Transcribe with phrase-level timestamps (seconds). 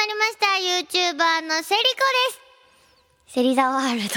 [0.00, 0.46] まりました。
[0.96, 1.96] YouTuber のセリコ
[2.30, 3.34] です。
[3.34, 4.14] セリザワールド。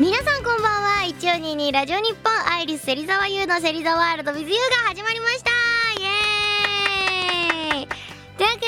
[0.00, 0.96] 皆さんこんばんは。
[1.20, 4.52] 1422ラジオ日本アイリス芹沢優の芹沢ワールド with you が
[4.88, 5.55] 始まりました。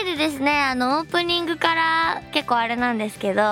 [0.08, 3.42] でですねあのオープニングから結構あれなんですけど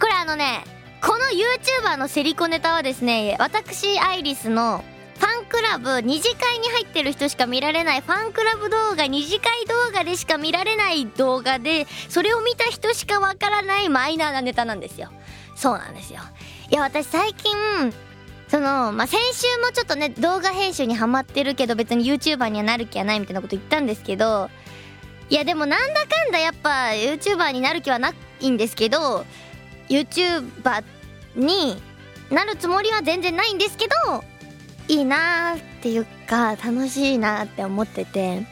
[0.00, 0.64] これあのね
[1.02, 4.84] この YouTuber のセリコネタはですね私アイリスの
[5.18, 15.10] ファンクラブ二次会に入ってる人しか見られないファンクラブ動画二次会動画でしか見られない動画でそれを見た人しかわからないマイナーなネタなんですよ。
[15.56, 16.20] そうなんですよ。
[16.70, 17.52] いや私最近
[18.46, 24.50] そのまあ先週もちょっとね動画編集にハマってるけど別に YouTuber にはなる気はないみたいなこと言ったんですけど
[25.30, 29.26] いやでもなんだかんだやっぱ YouTuber になる気はないんですけど
[29.88, 30.84] YouTuber
[31.36, 31.76] に
[32.30, 34.24] なるつもりは全然ないんですけど
[34.88, 38.46] いいなーっていうか楽しいなって思ってて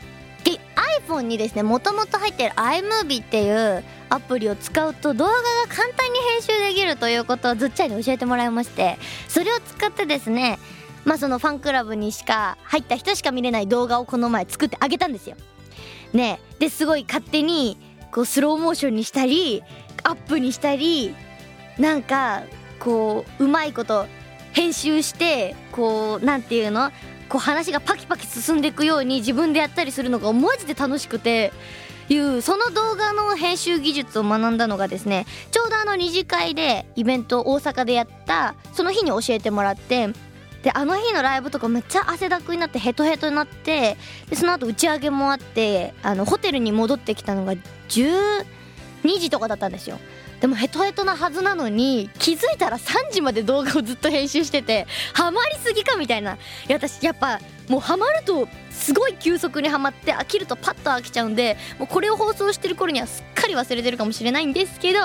[0.45, 0.61] で
[1.09, 8.99] iPhone にですねもともと入ってる iMovie っていうアプリを使うと動画が簡単に編集できるということをずっちゃんに教えてもらいまして
[9.29, 10.59] それを使ってですね
[11.05, 15.37] まあそのファンクラブにしか入った人しか見れない動画をこの前作ってあげたんですよ。
[16.17, 16.41] ね。
[16.59, 17.77] ですごい勝手に
[18.11, 19.63] こうスローモーションにしたり
[20.03, 21.15] アップにしたり
[21.79, 22.43] なんか
[22.81, 24.07] こううまいこと
[24.53, 26.91] 編集してこうなんていうの？
[27.29, 31.53] こう話がパキパキ進んでいくように自分でやったりするのがマジで楽しくて
[32.09, 40.11] いうその動画の編集技術を学んだのがですねちょうどあの二次会でイベント大阪でやったその日に教えてもらって
[40.67, 43.97] であの日のライブとかめっちゃ汗だくになってヘトヘトになって
[44.29, 48.45] でその後打ち上げもあってあのホテルに戻ってきたのが12
[49.21, 50.01] 時とかだったんですよ。
[50.41, 56.35] でもヘトヘトなはずなのに気づいたら3時まで動画をずっと編集しててハマりすぎかみたいな。
[56.35, 56.37] い
[56.67, 64.99] や私やっぱもうハマるとすごい急速にはまって飽きるとパッと飽きちゃうんでもうこれを放送してる頃にはすっかり忘れてるかもしれないんですけど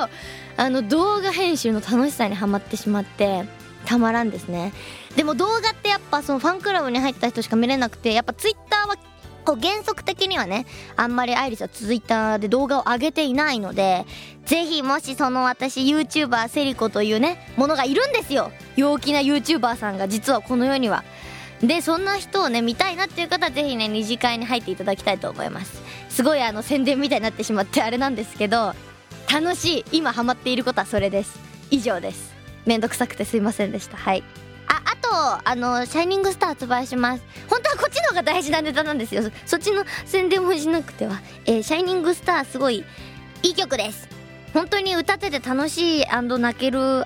[0.57, 3.43] あの動画編集の楽しさにはまってしまって
[3.85, 4.73] たまらんですね。
[5.15, 8.95] でも動画ってやっぱそのファンクラブに入った人しか見れなくてやっぱツイッターは
[9.43, 14.05] こう原則的にはねあんまりアイリスはツイッターで動画を上げていないので
[14.45, 18.51] ぜひもしその私 YouTuber セリコというねものがいるんですよ。
[18.75, 21.03] 陽気な YouTuber さんが実はこの世には。
[21.61, 25.81] でそんな人をね見たいなっていう方はぜひね二次会に入っていただきたいと思います。
[26.09, 28.73] すごいあの宣伝みたいになってしまってあれなんですけど
[29.31, 31.39] 楽しい今ハマっていることはそれです。
[31.69, 32.33] 以上です。
[32.65, 33.97] めんどくさくてすいませんでした。
[33.97, 34.23] はい。
[35.11, 37.23] ああとあのシャイニングスター発売します。
[37.49, 39.23] 本当はこっちの方が大事なネタなんですよ。
[39.45, 41.19] そっちの宣伝もしなくては。
[41.45, 42.85] えー、シャイニングスターすごい
[43.43, 44.07] いい曲です。
[44.53, 47.03] 本当に歌ってて楽しい泣ける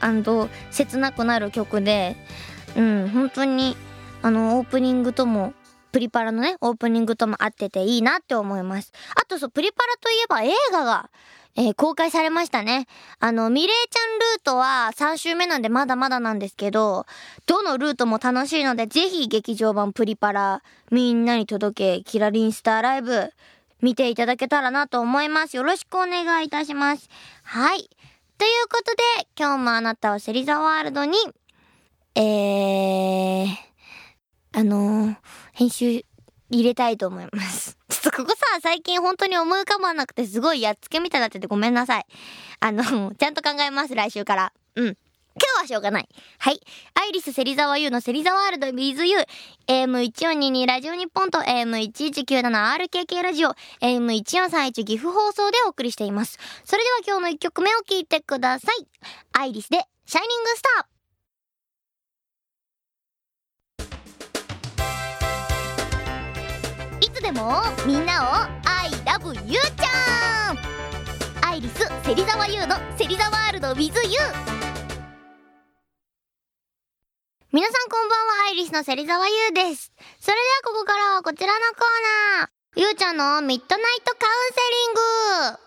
[0.71, 2.15] 切なくなる曲で。
[2.75, 3.77] うん本当に
[4.21, 5.53] あのオープニングとも
[5.93, 8.91] プリパラのねオープニングとも合ってていいなって思います。
[9.15, 11.09] あとそうプリパラといえば映画が
[11.57, 12.85] えー、公開されましたね。
[13.19, 17.05] あの、ミレイちゃんルートは3週目なんでまだまだなんですけど、
[17.45, 23.31] どのルートも楽しいので、ぜひ劇場版プリパラ、みんなに届け、キラリンスターライブ、
[23.81, 25.55] 見ていただけたらなと思います。
[25.55, 27.09] よろしくお願いいたします。
[27.43, 27.89] はい。
[28.37, 31.17] ということで、今日もあなたをセリザワールドに、
[32.15, 33.47] えー、
[34.51, 35.15] あのー、
[35.53, 36.03] 編集
[36.49, 37.77] 入れたいと思います。
[38.11, 42.05] ここさ、最近本当に思い浮かばなくてすごいやっつけみたいになっててごめんなさい。
[42.59, 44.53] あの、 ちゃんと考えます、来週から。
[44.75, 44.85] うん。
[44.85, 44.95] 今
[45.57, 46.07] 日はしょうがない。
[46.37, 46.61] はい。
[46.93, 49.17] アイリス芹沢優の芹沢ワールド with you。
[49.67, 53.49] AM1422 ラジオ日本と AM1197RKK ラジオ、
[53.81, 56.39] AM1431 岐阜放送でお送りしています。
[56.63, 58.87] それでは今日の1曲目を聴いてください。
[59.33, 60.94] アイリスで、シャイニングスター。
[67.25, 68.25] でもみんなを
[68.69, 70.57] I love you ちゃん。
[71.43, 73.91] アイリス芹沢優の芹沢ワールド with you
[77.51, 79.91] 皆さんこんばんはアイリスの芹沢優です。
[80.19, 82.49] それではここからはこちらのコーナー。
[82.75, 84.93] ゆうちゃんのミッドナイトカウンセリン
[85.53, 85.59] グ。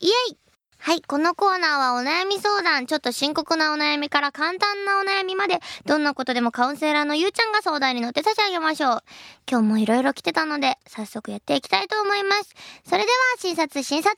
[0.00, 0.41] イエイ。
[0.84, 9.04] はい、このコーナーはお悩み相談、ちょっと深刻なお悩みから簡単なお悩みまで、どんなことでもカウンセラーのゆうちゃんが相談に乗って差し上げましょう。
[9.48, 12.52] 今日もいろいろ来てたので、早速やっていきたいと思います。
[12.84, 14.16] それでは、診察、診察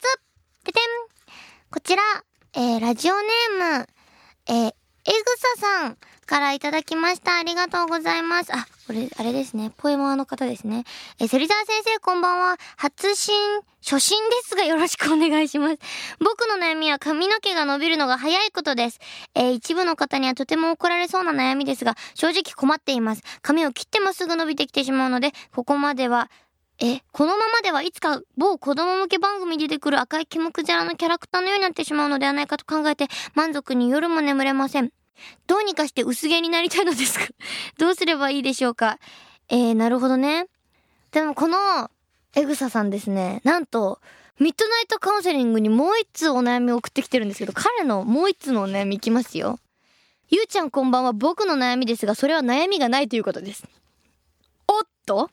[0.64, 0.82] ててん
[1.70, 2.02] こちら、
[2.55, 3.87] えー、ラジオネーム、
[4.46, 4.72] えー、え
[5.05, 5.12] ぐ
[5.58, 7.38] ささん、からいただきました。
[7.38, 8.55] ありがとうございます。
[8.55, 9.73] あ、これ、あれですね。
[9.76, 10.85] ポエマーの方ですね。
[11.19, 12.56] え、芹沢先生こんばんは。
[12.76, 13.35] 初心、
[13.82, 15.79] 初心ですがよろしくお願いします。
[16.19, 19.00] 僕の悩みは髪の毛が伸びるのが早いことです。
[19.35, 23.23] えー、一部の方にはとても怒られそうな悩みですが、正直困っています。
[23.43, 26.31] 髪を切ってもすぐ伸びてきてしまうので、ここまでは、
[26.81, 34.91] え、このままではいつか某子供向け番組に出てくる赤いキムクジャラのキャラクターのようになってしまうのではないかと考えて満足に夜も眠れません。
[35.46, 37.26] どうにかして薄毛になりたいのですが
[37.78, 38.99] どうすればいいでしょうか？
[39.49, 40.46] えー、なるほどね。
[41.12, 41.90] でもこの、
[42.34, 44.00] エグサさんですね、なんと、
[44.40, 49.61] ミッドナイトカウンセリングにもう一通お悩みを送ってきてるんですけど、彼のもう一通のお悩みいきますよ。
[50.31, 53.62] ゆうちゃんこんばんは僕の悩みですが、それは悩みがないということです。
[54.66, 55.31] おっと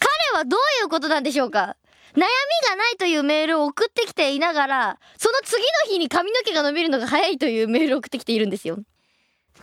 [0.00, 1.76] 彼はどういうことなんでしょうか？
[2.14, 2.22] 悩み
[2.68, 8.78] がないというメールを送ってきていながら、その次の日に髪の毛が伸びるのが早いというメールを送ってきているんですよ。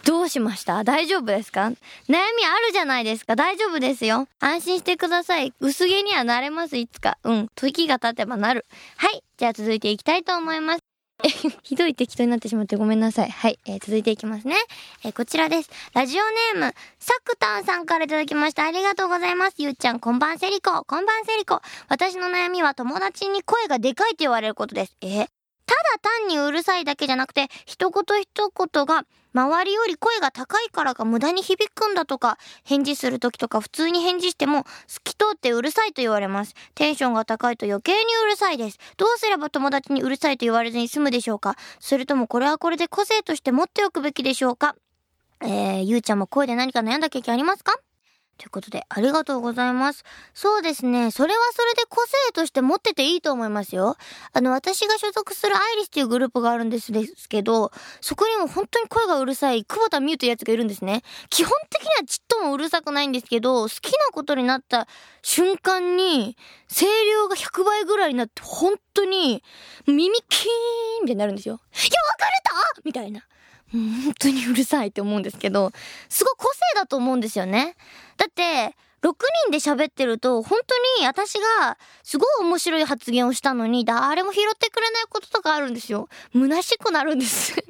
[0.06, 0.84] どうしました？
[0.84, 1.64] 大丈夫ですか？
[1.64, 1.74] 悩
[2.08, 2.20] みあ
[2.66, 4.28] るじゃないですか大丈夫ですよ。
[4.40, 5.54] 安心してください。
[5.60, 7.18] 薄毛にはなれます、いつか。
[7.24, 7.48] うん。
[7.56, 8.66] 時が経てばなる。
[8.96, 9.24] はい。
[9.38, 10.87] じゃあ続いていきたいと思います。
[11.64, 13.30] ひどい適当になってしまってごめんなさい。
[13.30, 14.56] はい、えー、続いていきますね。
[15.04, 15.70] えー、こちらです。
[15.94, 16.24] ラジオ
[16.54, 18.66] ネーム、サクタンさんから頂きました。
[18.66, 19.56] ありがとうございます。
[19.58, 20.84] ゆうちゃん、こんばんセリコ。
[20.84, 21.62] こんばんセリコ。
[21.90, 24.96] 私の悩みは友達に声がでかいと言われることです。
[25.02, 25.28] え
[25.68, 29.04] ただ単にうるさいだけじゃなくて、一言一言が
[29.34, 36.56] 周りより声が高いからが無駄に響くんだとか、返事する時とか普通に返事しても透き通ってうるさいと言われます。
[36.74, 38.80] テンションが高いと余計にうるさいです。
[38.96, 44.76] どうすれば友達にうるさいと言われずに済むでしょうかそれともこれはこれで個性として持っておくべきでしょうか
[45.44, 47.78] えー、ゆうちゃんも声で何か悩んだ経験ありますか？
[48.38, 50.04] ということで、ありがとうございます。
[50.34, 51.12] そうですね。
[51.12, 53.98] それはそれで個性として持ってていいと思いますよ。
[54.34, 61.04] あの、私が所属するアイリスっていうグループがあるんですですけど、そこにも本当に声がうるさい、久保田美優というやつがいるんですね。
[61.30, 64.88] 基本的にはちっともうるさくないんですけど、好きなことになった
[65.22, 66.38] 瞬間に、
[66.70, 69.44] 声量が100倍ぐらいになって、本当に、
[69.86, 71.60] 耳キーンみたいになるんですよ。
[71.74, 71.92] いや、別れ
[72.44, 72.82] た？
[72.84, 73.24] みたいな。
[73.72, 75.72] 本当にうるさいって思うんですけど、
[76.10, 77.76] すごい個性だと思うんですよね。
[78.18, 79.14] だって、6
[79.46, 86.10] 人で喋ってると、本当に私がすごい面白い発言をしたのに、誰も拾ってくれないこととかあるんですよ。
[86.34, 87.62] 虚しくなるんです で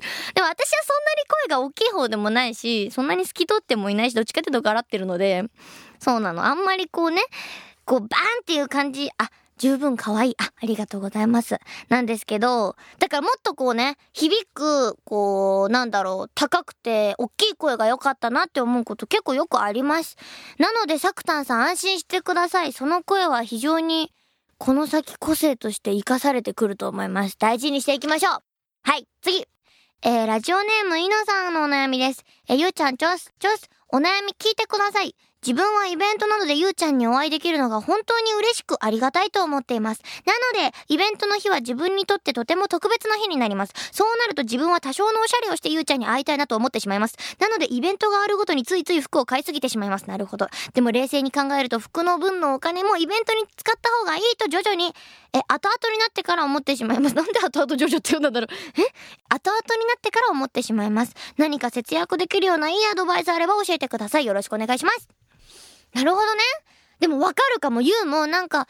[0.41, 5.43] も私はそんなに声が大きい方でもないし、そんなに透き通ってもいないし、どっちかっていうとガラってるので、
[5.99, 6.45] そうなの。
[6.45, 7.21] あんまりこうね、
[7.83, 10.35] こうバーンっていう感じ、あ、十分可愛い。
[10.37, 11.59] あ、ありがとうございます。
[11.89, 20.17] なんですけど、だからもっとこうね、響く、こう、なんだろう、高くて、大きい声が良かったなって思うこと結構よくあります。
[20.57, 22.73] なので、サクタンさん安心してください。
[22.73, 24.11] その声は非常に、
[24.57, 27.37] この先個性として活かされてくると思います。
[27.37, 28.43] 大事にしていきましょう
[28.83, 29.45] はい、次
[30.03, 32.23] えー、ラジオネーム、イノさんのお悩みです。
[32.47, 35.15] えー、ゆうちゃん、ちょす、ちょす、お悩み聞いてください。
[35.45, 40.01] 自分はイベントなどでゆうちゃんにお会いできるのが本当に嬉しくありがたいと思っています。
[40.25, 43.73] なので、イベントの日は自分にとってとても特別な日になります。
[43.91, 47.15] そうなると自分は多少のおしゃれをしてゆうちゃんに会いたいなと思ってしまいます。
[47.39, 50.05] なので、イベントがあるごとについつい服を買いすぎてしまいます。
[50.07, 50.47] なるほど。
[50.73, 54.93] でも冷静に考えると服の分のお金もイベントに使った方がいいと徐々に、
[55.33, 57.15] え、後々になってから思ってしまいます。
[57.17, 58.47] なんで後々徐々って言うんだろう。
[58.79, 58.83] え？
[59.29, 61.13] 後々になってから思ってしまいます。
[61.37, 64.25] 何か節約できるようないいアドバイスあれば教えてください。
[64.25, 65.07] よろしくお願いします。
[65.93, 66.41] なるほどね。
[66.99, 68.67] でもわかるかも、言うもなんか、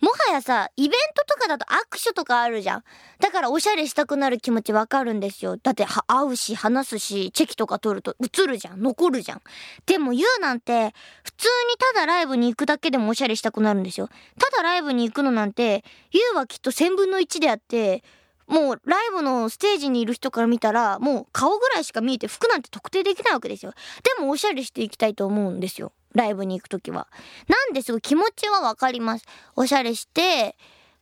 [0.00, 2.84] もはやさ、イベントとかだと握手とかあるじゃん。
[3.18, 5.56] だからおしゃれしたくなる気持ちわかるんですよ。
[5.56, 8.82] だっては、会うし、話すし、チェキとか取ると映るじゃん。
[8.82, 9.42] 残るじゃん。
[9.86, 14.08] でも言うなんて、普通にただライブに行くだけでもおしゃれしたくなるんですよ。
[14.38, 18.04] ただライブに行くのなんて、言うはきっと千分の一であって、
[18.46, 23.72] もうライブのステージにいる人から見たら、もう顔ぐらいしか見えて服なんて特定できないわけですよ。
[24.16, 25.92] でもおしゃれしていきたいと思うんですよ。
[26.14, 27.08] ライブに行くときは。
[27.48, 29.24] なんですごい気持ちはわかります。
[29.56, 30.56] おしゃれして、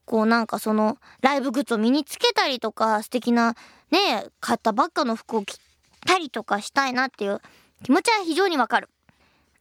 [0.06, 3.54] こうなんかそのライブグッズを身につけたりとか素敵な
[3.90, 5.58] ね、買ったばっかの服を着
[6.06, 7.40] たりとかしたいなっていう
[7.84, 8.88] 気持ちは非常にわかる。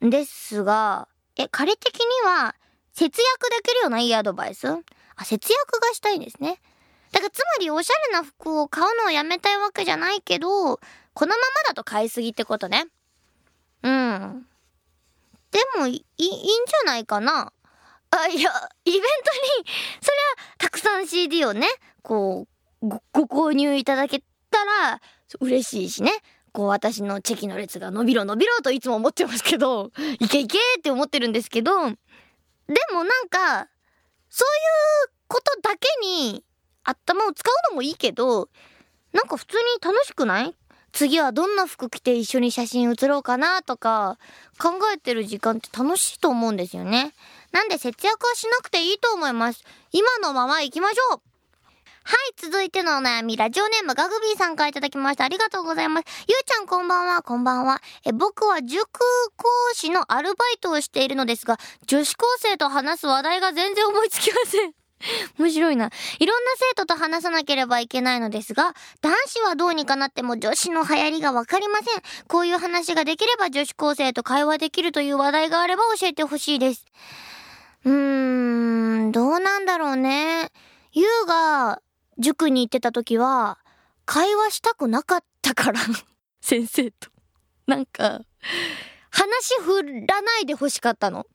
[0.01, 2.55] ですが、え、彼的には
[2.93, 4.67] 節約できるようないいアドバイス？
[4.67, 6.59] あ、節約がしたいんですね。
[7.13, 12.87] だからつまりおしゃれな服を買うのをやめたいわけじゃないけど、このままだと買いすぎってことね。
[13.83, 14.45] うん。
[15.51, 17.53] でもいい、いんじゃないかな
[18.09, 18.51] あ、いや、
[18.85, 19.65] イベントに、
[20.01, 21.67] それは、たくさん CD をね、
[22.01, 22.47] こ
[22.81, 25.01] う、ご、ご購入いただけたら、
[25.39, 26.11] 嬉しいしね。
[26.51, 31.95] こう、私のチェキの列が伸びろ伸びろといつも思ってますけど、いけいけって思ってるんですけど、で
[32.91, 33.67] もなんか、
[34.29, 34.47] そう
[35.07, 36.43] いうことだけに
[36.83, 38.49] 頭を使うのもいいけど、
[39.11, 40.55] なんか普通に楽しくない？
[40.91, 44.19] 次はどんな服着て一緒に写真写ろうかなとか、
[44.59, 47.13] 考えてる時間って楽しいと思うんですよね。
[47.51, 49.63] なんで節約はしなくていいと思います。
[49.91, 51.21] 今のまま行きましょう
[52.05, 55.23] はい、続いてのお悩み、ラジオネームガグビーさんからいただきました。
[55.23, 56.05] ありがとうございます。
[56.27, 57.81] ゆうちゃんこんばんは、こんばんは。
[58.03, 58.89] え、僕は塾
[59.37, 64.82] 講師のアルバイトをしているのですが、女子高生と話す話題が全然思いつきません。
[65.37, 65.89] 面白いな。
[66.19, 72.01] いろんな生徒と話さなければいけないのですが、男子はどうにかなっても女子の流行りがわかりません。
[72.27, 76.85] こういう話ができれば女子高生と会話できるという話題があれば教えてほしいです。
[77.85, 77.91] うー
[79.07, 80.49] ん、どうなんだろうね。
[80.91, 81.81] ゆうが
[82.17, 83.59] 塾に行ってた時は、
[84.05, 85.79] 会話したくなかったから
[86.41, 87.09] 先生と。
[87.67, 88.21] なんか、
[89.09, 91.25] 話振らないで欲しかったの。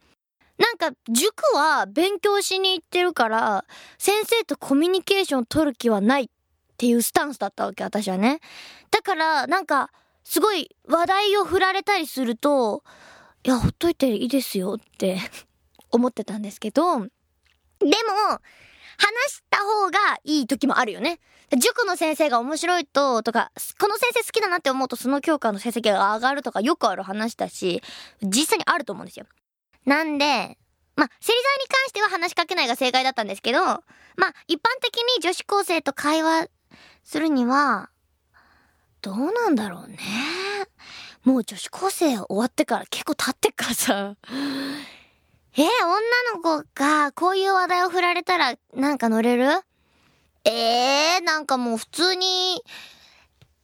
[0.59, 3.65] なんか、塾は勉強しに行ってるから、
[3.97, 6.29] 先生とコミュニケーション取る気はないっ
[6.77, 8.41] ていうスタンスだったわけ、私はね。
[8.91, 9.91] だから、なんか、
[10.25, 12.83] すごい話題を振られたりすると、
[13.45, 15.19] いや、ほっといていいですよって
[15.91, 17.11] 思ってたんですけど、でも、
[18.99, 21.21] 話した方がいい時もあるよね。
[21.57, 27.81] 塾の先生が面白いと、とか、この先生好きだなって思うとその教科の成績が上がるとかよくある話だし、
[28.23, 29.27] 実際にあると思うんですよ。
[29.88, 30.59] なんで、
[30.97, 33.85] まあ、芹沢に関しては話しかけないが正解だったんですけど、まあ、
[34.47, 36.49] 一般的に女子高生と会話
[37.04, 37.88] するには、
[39.00, 39.99] どうなんだろうね。
[41.25, 44.16] もう女子高生終わってから結構経ってっからさ、
[45.57, 45.68] え、女
[46.35, 49.49] の子がこういう話題を振られたらなんか乗れる？
[50.45, 52.62] えー、なんかもう普通に、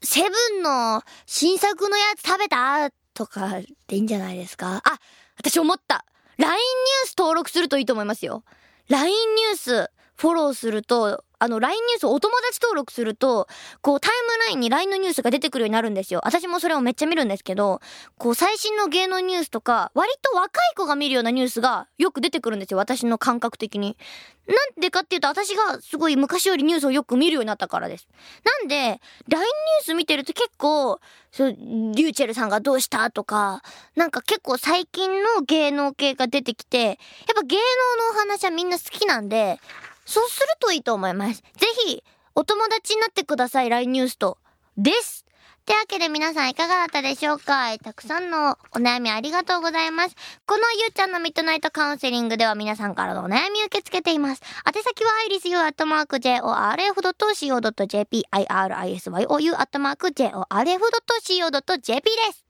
[0.02, 0.28] セブ
[0.58, 2.90] ンの新作のやつ食べた？
[3.14, 4.82] とかでいいんじゃないですか？
[4.84, 4.98] あ、
[5.36, 6.04] 私思った。
[6.38, 8.44] !LINE ニュース登録するといいと思いますよ。
[8.88, 13.48] LINE ニュースフォローすると、あの、LINE ニュースお友達登録すると、
[13.82, 16.20] こう、タイムラインに LINE のニュースが出てくるようになるんですよ。
[16.24, 17.82] 私もそれをめっちゃ見るんですけど、
[18.16, 22.78] こう、最新の芸能ニュースとか、割と若い子が見るようなニュースがよく出てくるんですよ。
[22.78, 23.98] 私の感覚的に。
[24.46, 28.08] なんでかっていうと、私がすごい昔よりニュースをよく見るようになったからです。
[28.44, 33.62] なんで、LINE ニュース見てると結構、そう、リューチェルさんがどうしたとか、
[33.96, 36.96] なんか結構最近の芸能系が出てきて、やっ
[37.34, 37.62] ぱ芸能
[38.06, 39.58] のお話はみんな好きなんで、
[40.04, 41.42] そうするといいと思います。
[41.56, 42.02] ぜひ、
[42.34, 44.38] お友達になってください、LINE ニュースと。
[44.76, 45.24] です。
[45.60, 47.78] ってわけで皆さんいかがだったでしょうか？
[47.78, 50.14] たくさんのお悩みありがとうございます。
[50.44, 54.42] このゆうちゃんのミッドナイトカウンセリングでは皆さんからのお悩み受け付けています。
[54.66, 62.44] 宛先はアイリスユーアットマーク JORF.CO.JP IRISYOU アットマーク JORF.CO.JP です。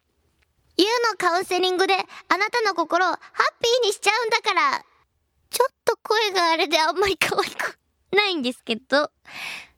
[0.77, 1.99] ゆうのカウンセリングであ
[2.37, 3.19] なたの心をハッ
[3.63, 4.85] ピーにしちゃうんだから
[5.55, 7.79] ちょっと声があれであんまり可愛く
[8.11, 9.13] ないんですけど、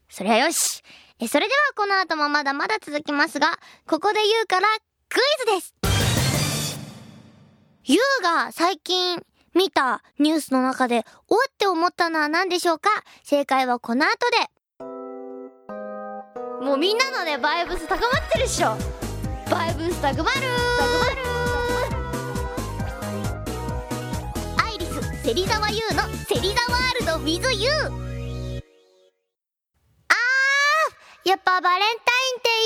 [0.08, 0.82] それはよし。
[1.20, 4.68] え、それではこの後もまだまだ続きますが、ここで言うから
[5.10, 5.74] クイズです
[7.84, 9.22] ゆうが最近
[9.54, 12.88] 見たニュースの中で、おって思ったのは何でしょうか？
[13.22, 14.48] 正解はこの後で。
[16.64, 18.76] もうみんなのね、バイブス高まってるっしょ。
[19.50, 20.40] バイブス高まる
[20.78, 21.25] 高まる
[25.26, 32.62] 芹沢優の芹沢ワールド with you あーやっぱバレンタインっていい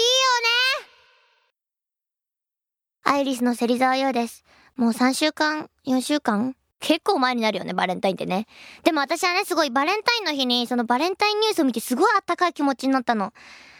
[3.08, 4.44] よねアイリスの芹沢優です。
[4.76, 6.54] もう3週間、4週間？
[6.80, 8.46] 結構前になるよね、バレンタインってね。
[8.84, 13.32] でも私はね、すごいバレンタインの日に、そのバレンタインニュースを見てすごいあったかい気持ちになったの。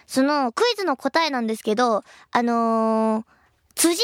[0.07, 3.25] その、クイズの答えなんですけど、あのー、
[3.75, 4.03] 辻ち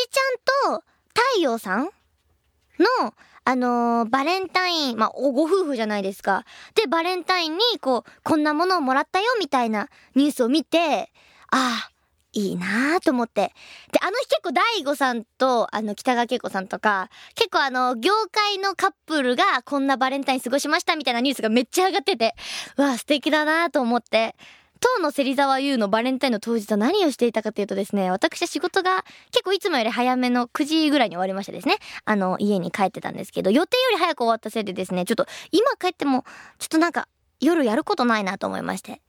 [0.66, 3.14] ゃんと太陽さんの、
[3.48, 6.44] あのー、バレンタイン、まあ、ご夫婦じゃないですか。
[6.74, 11.12] で、バレンタインに、こう、こんなものをもらったよ、みたいなニュースを見て、
[11.52, 11.90] ああ、
[12.32, 13.52] いいなーと思って。
[13.92, 22.34] で、あの日結構大悟さんと、あの、北川景子さんとか、結構あの、業界のカップルがこんなバレンタイン過ごしましたみたいなニュースがめっちゃ上がってて、
[22.76, 24.34] うわ、素敵だなーと思って。
[24.80, 36.25] 当の芹沢優のバレンタインの当日は何をしていたかというとですね、私は仕事が結構いつもより早めの9時ぐらいに終わりましてですね、あの、家に帰ってたんですけど、予定より早く終わったせいでですね、ちょっと今帰っても、
[36.59, 37.09] ちょっとなんか
[37.40, 39.00] 夜やることないなと思いまして、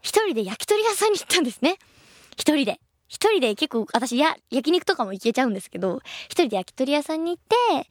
[0.00, 1.78] 一人で焼き鳥屋さんに行ったんですね。
[2.36, 2.80] 一人で。
[3.08, 7.86] 一人で結構私や、焼肉とかも行けちゃうんですけど、一人で焼き鳥屋さんに行って、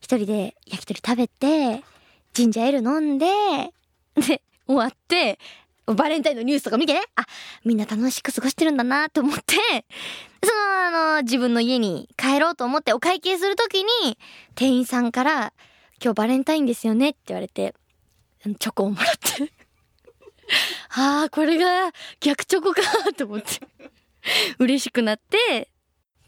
[0.00, 1.84] 一人で焼き鳥食べて、
[2.32, 3.26] ジンジャーエール飲んで、
[4.16, 5.38] で、終わって、
[5.86, 7.26] バレンタインのニュースとか見てね、あ、
[7.64, 9.56] みんな楽しく過ごしてるんだなと思って、
[10.42, 14.18] その、あの、自分の家に帰ろうと思ってお会計するときに、
[14.54, 15.52] 店員さんから、
[16.02, 17.74] 今日バレンタインですよねって言われて、
[18.58, 19.52] チョコをもらって。
[20.96, 22.82] ああ、これが逆チョコか
[23.16, 23.60] と思って。
[24.58, 25.70] 嬉しくなって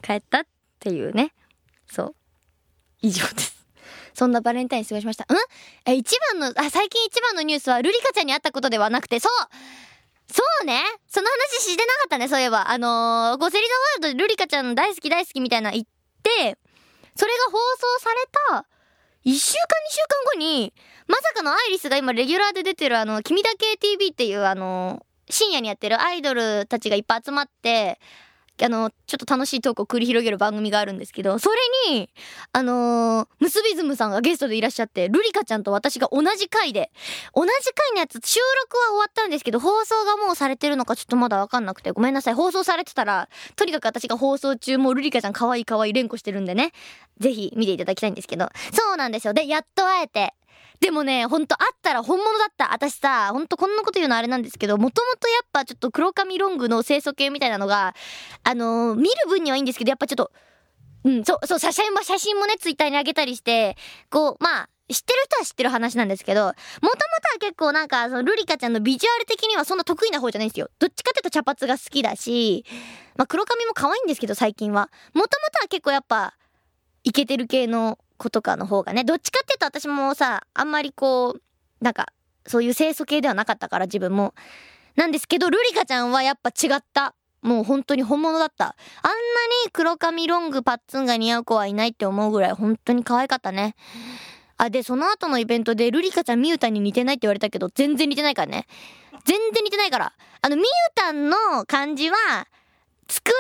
[0.03, 0.47] 帰ったっ
[0.79, 1.33] ていうね。
[1.87, 2.17] そう。
[3.01, 3.56] 以上です。
[4.17, 5.25] そんなバレンタイン過ごしました？
[5.25, 5.37] ん？
[5.85, 9.33] え、一番の、あ、最近一番のニュースは、ルリカちゃんに会ったことではなくて、そう
[10.33, 12.71] そうねその話してなかったね、そういえば。
[12.71, 16.59] あのー、ゴセリザワールドでルリカちゃん大好き大好きみたいな言って、
[17.15, 18.67] それが放送された、
[19.23, 20.73] 一週間二週間後に、
[21.07, 28.01] まさかのアイリスが今レギュラーで出てるあの、君だけ TV っていうあの、深夜にやってるアイドルたちがいっぱい集まって、
[28.63, 31.57] あの、ちょっと楽しいトークを繰り広げる番組があるんですけど、それ
[31.93, 32.09] に、
[32.53, 36.91] あのー、ムスビズムさんがゲストでいらっしゃって、ルリカちゃんと私が同じ回で、
[37.35, 42.35] 同じ回のやつ、収録は終わったんですけど、放送がもうされてるのかちょっとまだわかんなくて、ごめんなさい。
[42.35, 46.73] 放送されてたら、とにかく私が放送中もうルリカちゃん可愛い可愛い連呼してるんでね、
[47.19, 49.35] ぜひ見ていただきたいんですけど、そうなんですよ。
[49.35, 50.35] で、やっと会えて、
[50.81, 52.73] でもね、ほんとあったら本物だった。
[52.73, 57.95] 私さ、ほんとこんなこと言うのあれなんですけど、もともとやっぱちょっと黒髪ロングの清楚系みたいなのが、
[58.45, 60.33] あのー、見る分にはいいんですけど、やっぱちょっと、
[61.05, 63.77] うん、そう、そう、写真も、写真もね、ツイッターに上げたりして、
[64.11, 66.95] こう、まあ、知ってる人は知ってる話なんですけど、もともとは
[67.41, 70.71] 結構なんか、そのルリカちゃんのビジュアル的にはそんな得意な方じゃないんですよ。
[70.79, 72.65] どっちかっていうと茶髪が好きだし、
[73.17, 74.91] まあ黒髪も可愛いんですけど、最近は。
[75.13, 76.35] もともとは結構やっぱ、
[77.03, 81.43] イケてる系の子とかの方がね、どっちかっていうと私もさ、あんまりこう、
[81.85, 82.13] なんか、
[82.47, 84.35] そういう清楚系ではなかったから自分も。
[84.95, 87.15] なんですけど、ルリカちゃんはやっぱ違った。
[87.43, 88.77] もう本当に本物だった。
[89.03, 89.17] あんな
[89.65, 93.77] に黒髪ロングパッツンが似合う子はいないって思うぐらい本当に可愛かったね。
[94.57, 98.67] あ、で、その後のイベントでルリカちゃんミュータに似てないって言われたけど、全然似てないからね。
[99.25, 100.13] 全然似てないから。
[100.41, 102.17] あの、ミュータンの感じは、
[103.09, 103.39] 作ら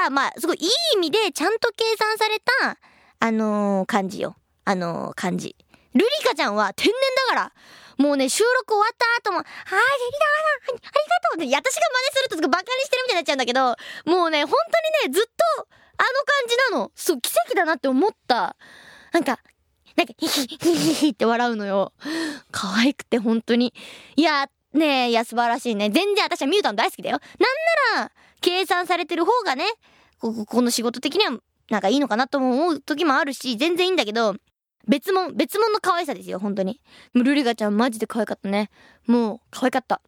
[0.00, 2.78] れた、まあ、すごいいい意味でちゃんと計算された、
[3.20, 4.36] あのー、感じよ。
[4.64, 5.56] あのー、感じ。
[5.94, 6.94] ルリカちゃんは天然
[7.28, 7.52] だから。
[7.98, 10.76] もうね、収録終わった後も、はーい、ありが
[11.30, 14.52] とうって、私が真似するとバカにしてるみたいになっちゃうんだけど、もうね、本
[15.02, 15.68] 当にね、ずっと、
[15.98, 16.92] あの感じなの。
[16.94, 18.56] そう、奇跡だなって思った。
[19.12, 19.38] なんか、
[19.96, 21.94] なんか、ヒヒヒヒヒって笑うのよ。
[22.52, 23.72] 可愛くて、本当に。
[24.16, 25.88] いや、ねえ、いや、素晴らしいね。
[25.88, 27.18] 全然私はミュータン大好きだよ。
[27.38, 27.48] な
[27.94, 29.64] んなら、計算されてる方がね、
[30.18, 34.36] ここの仕事的にはなんかいいのかなとも思う時もあるし、全然いいんだけど、
[34.88, 36.80] 別物、別物の可愛さですよ、本当に。
[37.14, 38.70] ルリガちゃんマジで可愛かったね。
[39.06, 40.00] もう、可愛かった。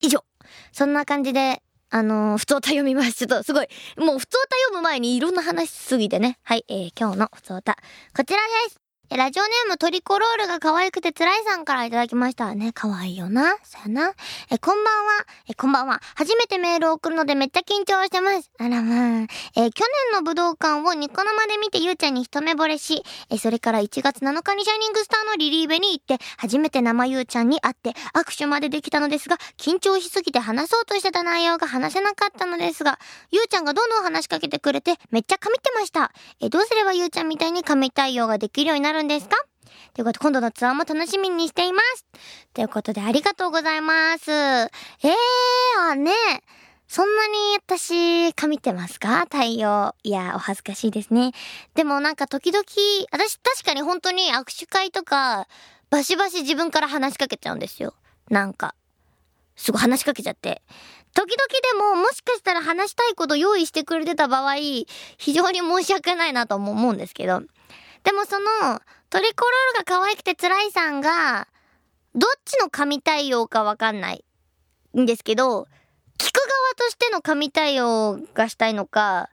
[0.00, 0.24] 以上。
[0.72, 3.14] そんな感じで、あのー、普通歌読みます。
[3.14, 3.68] ちょっとすごい、
[3.98, 6.38] もう普通歌読む前にいろんな話しすぎてね。
[6.42, 7.76] はい、えー、今日の普通歌。
[8.16, 8.85] こちらです。
[9.08, 12.72] えラジオネームトリコロールが可愛くて辛いさんからいただきましたね。
[12.74, 13.56] 可愛いよな。
[13.62, 14.14] さよな。
[14.50, 15.26] え、こんばんは。
[15.48, 16.00] え、こんばんは。
[16.16, 18.50] 初めてメールを送るのでめっちゃ緊張してます。
[18.58, 19.26] あらまあ。
[19.54, 32.98] え、去年の武道館をニコ生で見てゆうちゃんに一目惚れし、え、それから1月7日にシャイニングスターのリリーベに行って、初めて生ゆうちゃんに会って握手までできたのですが、緊張しすぎて話そうとしてた内容が話せなかったのですが、
[33.30, 36.10] ゆうちゃんがどんどん話しかけてくれて、めっちゃ噛みってました。
[36.40, 39.36] え、どうすればゆうちゃんみたいに噛み対応ができるようになるるんですか
[39.94, 42.04] ということで、今度のツアーも楽しみにしています。
[42.52, 44.30] ということで、ありがとうございます。
[44.30, 44.68] えー、
[45.92, 46.12] あ、ね
[46.88, 49.22] そんなに私、神ってますか？
[49.22, 49.94] 太陽。
[50.04, 51.32] いや、お恥ずかしいですね。
[51.74, 52.64] でもなんか時々、
[53.10, 55.48] 私確かに本当に握手会とか、
[55.90, 57.92] バシバシ自分から話しかけちゃうんですよ。
[58.30, 58.74] なんか、
[59.56, 60.62] すごい話しかけちゃって。
[61.12, 67.42] 時々でも、もしかしたら話したいこと用意してくれてた場合、非常に申し訳ないなとも思うんですけど。
[68.06, 68.46] でもその、
[69.10, 71.48] トリコロールが可愛くて辛いさんが、
[72.14, 74.24] どっちの神対応かわかんない
[74.96, 75.66] んですけど、
[76.16, 79.28] 聞く側としての神対応がしたいのか、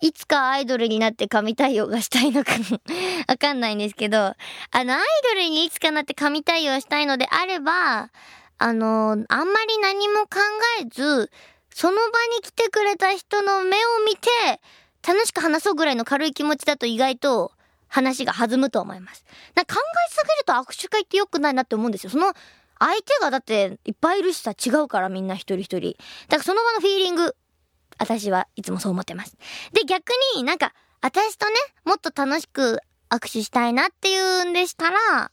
[0.00, 2.52] いつかアイドルになって神対応がしたいのか
[3.28, 4.34] わかんないんですけど、あ
[4.72, 8.10] の、アイドルにいつかなって神対応したいのであれば、
[8.56, 10.40] あの、あんまり何も考
[10.80, 11.30] えず、
[11.74, 12.04] その場
[12.36, 14.62] に来てくれた人の目を見て、
[15.06, 17.52] 楽しく話そうぐらいの軽い気持ちだと意外と、
[17.94, 19.24] 話が弾むと思います。
[19.54, 22.10] な考えすぎると握手会って良くないなって思うんですよ。
[22.10, 22.32] その
[22.80, 25.96] 相手がだっていっぱいいるしさ違うからみんな一人一人。
[26.28, 27.36] だからその場のフィーリング、
[27.98, 29.36] 私はいつもそう思ってます。
[29.72, 31.54] で逆になんか私とね、
[31.84, 32.80] もっと楽しく
[33.10, 35.30] 握手したいなっていうんでしたら、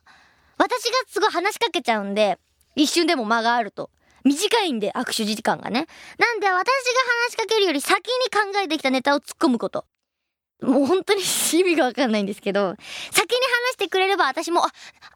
[0.58, 2.38] 私がすごい話しかけちゃうんで、
[2.76, 3.89] 一瞬でも間があると。
[4.24, 5.88] 短いんで、握手時間がね。
[6.19, 9.86] なんで私が話しかけるより先に考えてきたネタを突っ込むこと。
[10.62, 11.21] もう本当に
[11.54, 12.76] 意味がわかんないんですけど、
[13.12, 14.69] 先に話してくれれば私も、あ、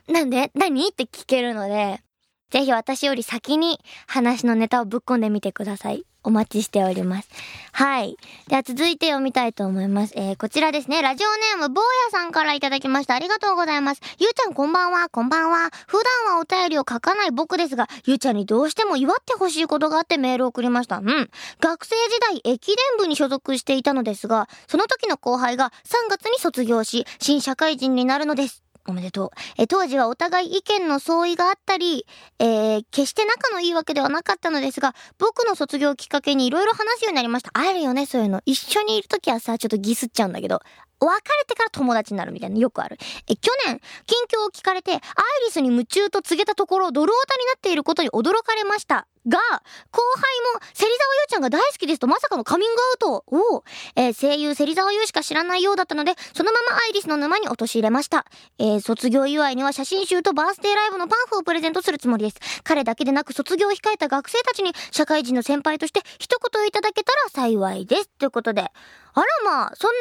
[0.08, 0.52] なんで？
[0.56, 0.88] 何？
[0.90, 2.02] って聞けるので、
[2.50, 6.06] ぜひ私より先に話のネタをぶっ込んでみてください。
[6.26, 7.30] お待ちしております。
[7.72, 8.18] はい。
[8.48, 10.14] では続いて読みたいと思います。
[10.16, 11.02] えー、こちらですね。
[11.02, 13.14] ラジオネーム、坊やさんからいただきました。
[13.14, 14.02] ありがとうございます。
[14.18, 15.70] ゆうちゃんこんばんは、こんばんは。
[15.88, 20.98] 普段はお便りを書かない僕ですが、ゆうちゃんにどうしても祝ってほしいことがあってメールを送りました。
[20.98, 21.30] うん。
[21.60, 28.65] 学生時代、駅伝部に所属していたのですが、その時の後輩が3月に卒業し、新社会人になるのです。
[28.88, 29.30] おめでとう。
[29.58, 32.06] え、当時はお互い意見の相違があったり、
[32.40, 37.52] えー、決して仲のいいわけではなかったのですが、僕の卒業をきっかけにいろいろ話すようになりました。
[37.52, 38.42] 会えるよね、そういうの。
[38.46, 40.62] 一緒にいるときはさ、ちょっとギスっちゃうんだけど、
[41.06, 42.98] 別れてから友達になるみたいなよくある。
[43.28, 45.00] え、去年、近況を聞かれて、アイ
[45.46, 49.08] リスに夢中と告げたところ、ドルオになっていることに驚かれました。
[49.28, 53.64] が、後輩も、芹沢優ちゃんが大好きですとまさかのカミングアウトを、
[53.96, 58.26] えー、声優芹沢優しか知らないようだったので、そのままアイリスの沼に陥れました。
[58.60, 62.62] えー、卒業祝いには写真集とバースデーライブのパンフをプレゼントするつもりです。
[62.64, 68.10] 彼だけでなく卒業を控えた学生たちに、社会人の先輩として一言いただけたら幸いです。
[68.20, 68.72] ということで。
[69.16, 69.92] あらまあ、そん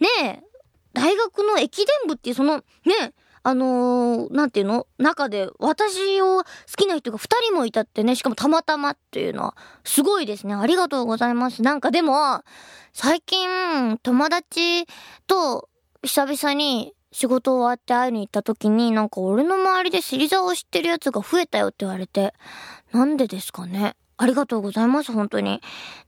[0.00, 0.56] な、ねえ、
[0.92, 2.64] 大学の駅伝部っていうその、ね
[3.02, 6.44] え、あのー、なんていうの中で私を好
[6.76, 10.54] きな人が二人もいたってね、しかもたまたまっていうのは、すごいですね。
[10.54, 11.62] ありがとうございます。
[11.62, 12.42] なんかでも、
[12.92, 14.86] 最近、友達
[15.26, 15.68] と
[16.02, 22.34] 久々に仕事終わって会いに行った時に、なんか俺の周りで芹沢を知ってるやつが増えたよって言われて、
[22.90, 23.96] なんでですかね。
[24.16, 25.60] ありがとうございます、本当に。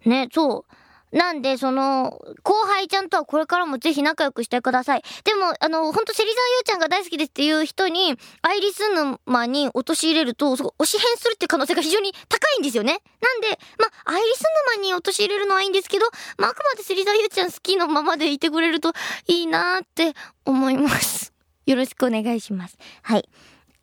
[0.05, 0.75] ね、そう。
[1.13, 5.03] なんで、その、後輩ちゃんとはこれからもぜひ仲良くしてください。
[5.25, 13.01] でも、あの、ほんと、芹沢優ちゃんが大好きですっていう人に、アイリス沼に陥れると、そこ、押し変するっていう可能性が非常に高いんですよね。
[13.21, 14.43] なんで、ま、アイリス
[14.77, 18.93] 沼に陥れるのはいいんですけど、まあ、あくまで芹沢優ちゃん好きのままでいてくれると
[19.27, 21.33] いいなーって思います。
[21.67, 22.77] よろしくお願いします。
[23.03, 23.29] はい。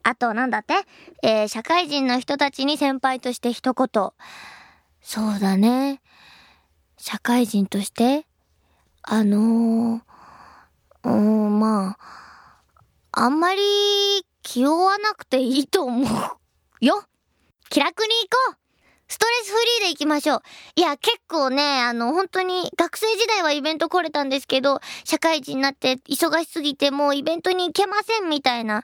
[0.03, 0.75] あと、なんだって？
[1.23, 3.87] えー、社会人の人たちに先輩として一言。
[5.01, 6.01] そうだね。
[7.07, 8.25] 社会人として、
[9.03, 12.61] あのー、うん、まあ、
[13.11, 13.61] あんまり
[14.41, 17.03] 気負わなくていいと思うよ。
[17.69, 18.57] 気楽に行こう
[19.07, 20.41] ストレスフリーで行きましょう。
[20.77, 28.83] いや、結構ね、あの、本当に、学生時代はイベント来れたんですけど、社会人になって忙しすぎてもうイベントに行けませんみたいな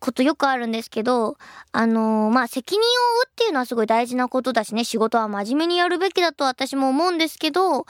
[0.00, 1.36] ことよくあるんですけど、
[1.72, 7.80] あのー、まあ、責任を負うっていうのはすごい大事なことだしね、仕事は真面目にやるべきだと私も思うんですけど、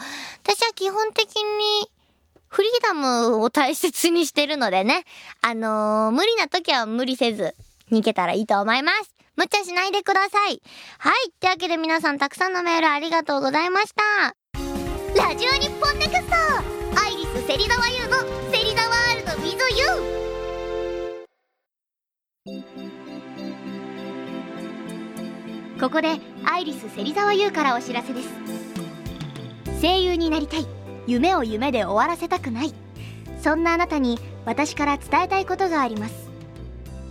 [0.43, 1.91] 私は基本的に、
[2.49, 5.05] フリーダムを大切にしてるのでね、
[5.41, 7.55] あのー、無理な時は無理せず、
[7.93, 9.15] 逃げたらいいと思います。
[9.37, 10.61] 無茶しないでください。
[10.99, 11.31] はい。
[11.31, 14.37] ってわけで皆さんたくさんのメールありがとうございました。
[15.17, 16.35] ラジオ日本ネクスト
[17.01, 18.19] アイリス芹沢優の
[18.53, 18.90] 芹沢ワ
[25.81, 28.29] ここでアイリス芹沢優からお知らせです。
[29.81, 30.67] 声優になりたい。
[31.07, 32.75] 夢を夢で終わらせたくない。
[33.43, 36.29] そんなあなたに私から伝えたいことがあります。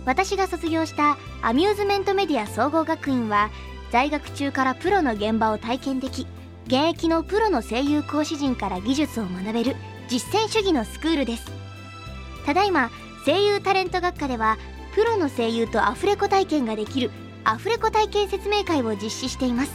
[0.06, 3.50] 私が卒業したアミューズメントメディア総合学院は
[3.90, 6.28] 在学中からプロの現場を体験でき
[6.66, 9.74] 現役のプロの声優講師陣から技術を学べる
[10.06, 11.50] 実践主義のスクールです。
[12.46, 12.92] ただいま
[13.26, 14.58] 声優タレント学科では
[14.94, 17.10] プロの声優とアフレコ体験ができる
[17.50, 19.72] アフレコ体験説明会を実施しています。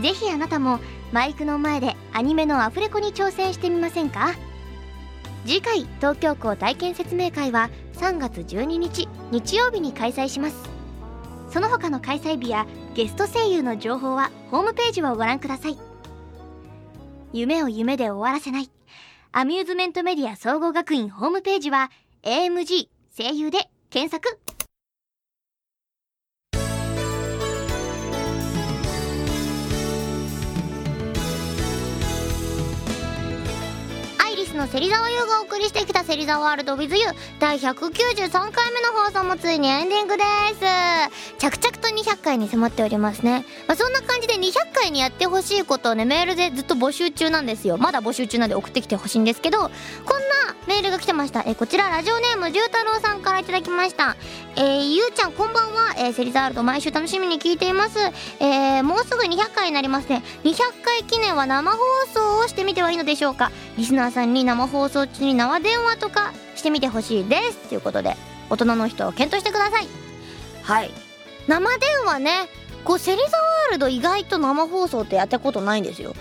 [0.00, 0.80] ぜひあなたも
[1.12, 4.34] マイクの前でアニメのアフレコに挑戦してみませんか？
[5.44, 10.56] 次回東京校体験説明会は3月12日日曜日に開催します。
[11.50, 15.78] その他の開催日やゲスト声優の情報はホームページをご覧ください。
[17.34, 18.70] 夢を夢で終わらせない。
[19.32, 21.90] アミューズメントメディア総合学院ホームページは
[22.22, 24.38] AMG 声優で検索。
[34.58, 37.06] の芹沢優がお送りしてきた芹沢ワールド with you
[37.38, 40.24] 第193回目の放送もついにエンディングで
[40.58, 41.38] す。
[41.38, 47.78] 着々と200回に迫っておりますね、まあ、そんな感じで200回にやってほしいことをねメールでずっと募集中なんですよ。
[47.78, 49.74] まだ募集中なんで送ってきてほしいんですけどこんな
[50.66, 51.44] メールが来てました。
[51.46, 54.16] えこちらラジオネームじゅうたろうさんから頂きました。
[54.56, 57.98] えー、ゆうちゃんこんばんは、えー、芹沢ワールド毎週楽しみに聞いています。
[58.40, 60.24] えー、もうすぐ200回になりますね。
[60.42, 61.78] 200回記念は生放
[62.12, 63.52] 送をしてみてはいいのでしょうか。
[63.76, 67.68] リスナーさんに生放送中に生電話とかしてみてほしいです。
[67.68, 68.16] ということで
[68.48, 69.86] 大人の人を検討してください。
[70.62, 70.90] はい。
[71.46, 72.48] 生電話ね
[72.82, 76.14] こうセリザワールド意外と生放送ってやったことないんですよ。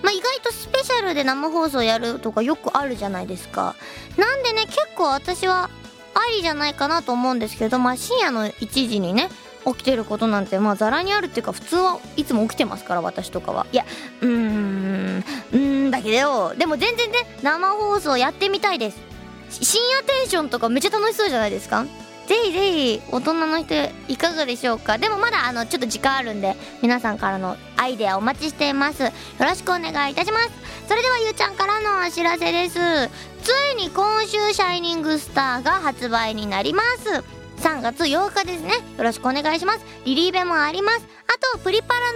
[0.00, 3.74] まあ意外とスペシャルで生放送やるとかよくあるじゃないですか。
[4.16, 5.68] なんでね結構私は
[6.14, 9.28] ありじゃないかなと思うんですけどまあ深夜の1時にね
[9.64, 13.66] 起きてることなんてまあざらにあるっていうか普通はいつも起きてますから私とかは。
[13.72, 13.84] いや
[14.20, 18.98] うーんうーんだけどでも全然ね生放送やってみたいです。
[19.50, 21.84] 深夜テンションとかめっちゃ楽しそうじゃないですか？
[22.26, 23.74] ぜひぜひ大人の人
[24.08, 24.96] いかがでしょうか？
[24.96, 29.02] でもまだあのちょっと時間あるんで皆さんからのアイデアお待ちしています。
[29.02, 30.50] よろしくお願いいたします。
[30.88, 32.78] それではゆうちゃんからのお知らせです。
[33.42, 37.41] ついに今週シャイニングスターが発売になります。
[37.62, 38.72] 3月8日ですね。
[38.98, 39.86] よろしくお願いします。
[40.04, 41.06] リリーベもあります。
[41.28, 42.12] あとプリパラ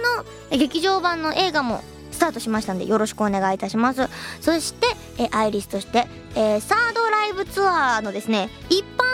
[0.51, 1.81] の劇場版の映画も
[2.11, 4.09] スタートしましたんでよろしくお願いいたします。
[4.41, 6.05] そしてえアイリスとして、
[6.35, 9.07] えーサードライブツアーのですね一般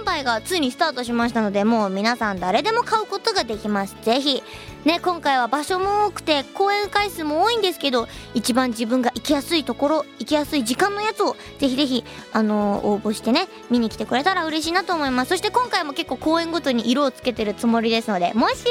[0.00, 3.96] 販売がついにスタートしましたのでもう皆さん誰でも買うことができます。
[4.00, 4.42] ぜひ。
[4.86, 15.30] ね今回は場所も多くて公演回数も多いんですけど一番自分が行きやすいところ行きやすい時間のやつをぜひぜひあのー応募してね見に来てくれたら嬉しいなと思います。
[15.30, 18.64] そして今回も結構公演ごとに色をつけてるつもりですのでもし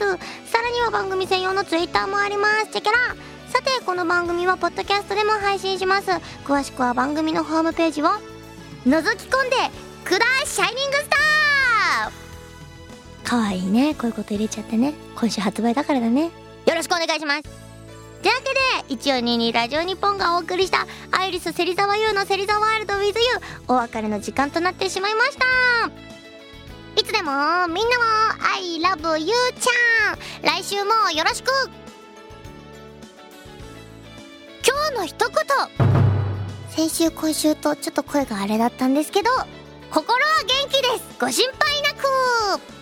[0.50, 2.70] さらには番組専用のツイッターもあります。
[2.72, 2.96] チェケラ
[3.56, 6.10] さてこの番組はポッドキャストでも配信します。
[6.44, 8.18] 詳しくは番組のホームページを覗
[8.84, 9.56] き込んで
[10.04, 13.26] くだシャイニングスター。
[13.26, 14.92] かわいいねこういうこと入れちゃってね。
[15.14, 16.24] 今週発売だからだね。
[16.24, 16.30] よ
[16.74, 17.42] ろしくお願いします。
[17.44, 18.42] というわ
[18.84, 23.14] けで1422ラジオ日本がお送りしたアイリス芹沢優の芹沢ワールド with you
[23.68, 25.46] お別れの時間となってしまいました。
[27.00, 27.30] いつでも
[27.68, 28.04] みんなも
[28.54, 30.18] I love you ちゃん。
[30.42, 31.85] 来週もよろしく。
[34.96, 35.36] の一言。
[36.70, 39.30] 先週今週とちょっと声があれだったんですけど
[39.90, 41.18] 心は元気です。
[41.20, 42.75] ご心配なく。